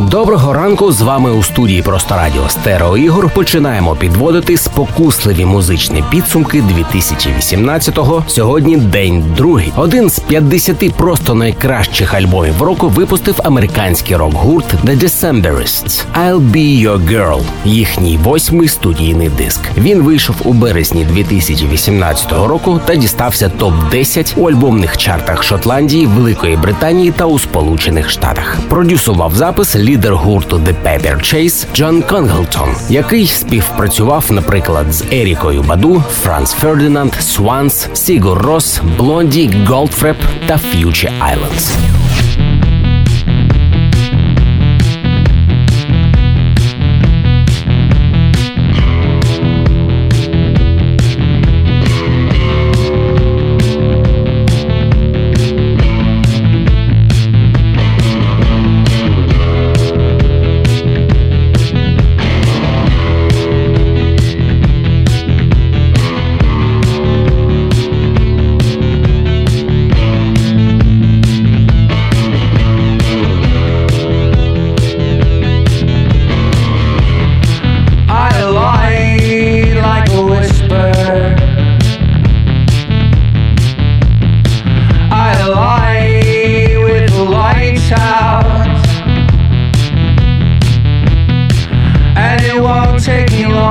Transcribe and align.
Доброго 0.00 0.52
ранку 0.52 0.92
з 0.92 1.02
вами 1.02 1.30
у 1.30 1.42
студії 1.42 1.82
Просто 1.82 2.14
Радіо 2.14 2.48
Стерео 2.48 2.96
Ігор. 2.96 3.30
Починаємо 3.30 3.96
підводити 3.96 4.56
спокусливі 4.56 5.44
музичні 5.44 6.04
підсумки 6.10 6.62
2018-го. 6.62 8.24
Сьогодні 8.26 8.76
день 8.76 9.24
другий. 9.36 9.72
Один 9.76 10.10
з 10.10 10.18
50 10.18 10.94
просто 10.94 11.34
найкращих 11.34 12.14
альбомів 12.14 12.62
року 12.62 12.88
випустив 12.88 13.40
американський 13.44 14.16
рок-гурт 14.16 14.74
The 14.84 14.98
Decemberists 14.98 16.04
I'll 16.26 16.40
Be 16.40 16.88
Your 16.88 17.08
Girl, 17.08 17.40
їхній 17.64 18.16
восьмий 18.16 18.68
студійний 18.68 19.28
диск. 19.28 19.60
Він 19.76 20.02
вийшов 20.02 20.36
у 20.44 20.52
березні 20.52 21.04
2018 21.04 22.32
року 22.32 22.80
та 22.84 22.94
дістався 22.94 23.48
топ 23.48 23.74
10 23.90 24.34
у 24.36 24.48
альбомних 24.48 24.96
чартах 24.96 25.42
Шотландії, 25.42 26.06
Великої 26.06 26.56
Британії 26.56 27.12
та 27.16 27.26
у 27.26 27.38
Сполучених 27.38 28.10
Штатах. 28.10 28.58
Продюсував 28.68 29.34
запис 29.34 29.76
лідер 29.84 30.14
гурту 30.14 30.56
The 30.56 30.74
Paper 30.84 31.16
Chase 31.16 31.66
Джон 31.74 32.02
Конглтон, 32.02 32.68
який 32.90 33.26
співпрацював, 33.26 34.32
наприклад, 34.32 34.92
з 34.92 35.02
Ерікою 35.12 35.62
Баду, 35.62 36.04
Franz 36.10 36.52
Ferdinand, 36.52 37.14
Swans, 37.14 37.88
Sigur 37.92 38.38
Rós, 38.38 38.80
Blondie, 38.98 39.50
Goldfrapp 39.66 40.16
та 40.46 40.58
Future 40.58 41.08
Islands. 41.08 42.03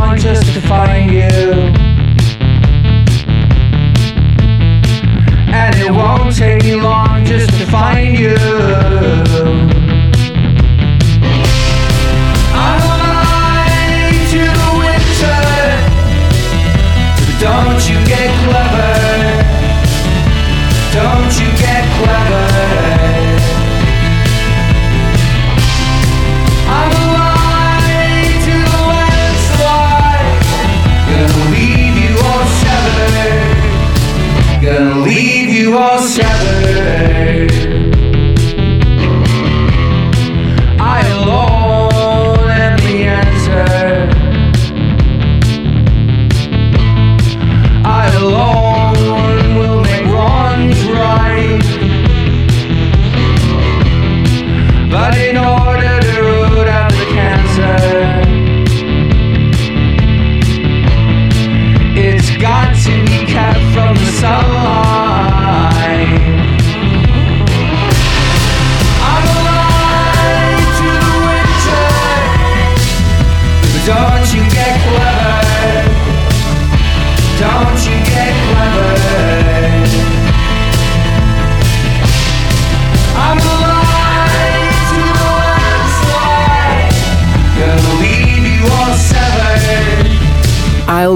Take 0.00 0.08
me 0.08 0.16
long 0.16 0.18
just 0.18 0.54
to 0.54 0.60
find 0.62 1.10
you. 1.10 1.28
And 5.52 5.74
it 5.76 5.92
won't 5.92 6.36
take 6.36 6.64
me 6.64 6.74
long 6.76 7.24
just 7.24 7.50
to 7.50 7.66
find 7.66 8.18
you. 8.18 8.59
say 36.50 37.59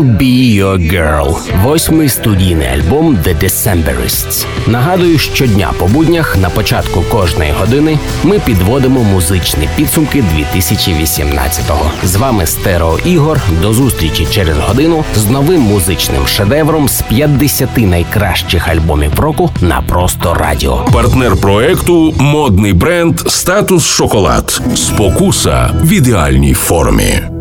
I'll 0.04 0.18
Be 0.18 0.60
Your 0.62 0.92
Girl– 0.92 1.36
восьмий 1.62 2.08
студійний 2.08 2.66
альбом 2.66 3.16
The 3.16 3.44
Decemberists. 3.44 4.46
Нагадую, 4.66 5.18
щодня 5.18 5.70
по 5.78 5.86
буднях 5.86 6.36
на 6.36 6.50
початку 6.50 7.02
кожної 7.02 7.52
години 7.60 7.98
ми 8.24 8.38
підводимо 8.38 9.02
музичні 9.02 9.68
підсумки 9.76 10.24
2018-го. 10.54 11.90
З 12.04 12.16
вами 12.16 12.46
Стерео 12.46 12.98
Ігор. 13.04 13.40
До 13.62 13.72
зустрічі 13.72 14.26
через 14.30 14.56
годину 14.58 15.04
з 15.16 15.30
новим 15.30 15.60
музичним 15.60 16.26
шедевром 16.26 16.88
з 16.88 17.02
50 17.02 17.76
найкращих 17.76 18.68
альбомів 18.68 19.20
року 19.20 19.50
на 19.60 19.80
просто 19.80 20.34
радіо. 20.34 20.86
Партнер 20.92 21.36
проекту 21.36 22.14
модний 22.18 22.72
бренд 22.72 23.20
Статус 23.26 23.86
Шоколад. 23.86 24.60
Спокуса 24.74 25.70
в 25.82 25.92
ідеальній 25.92 26.54
формі. 26.54 27.33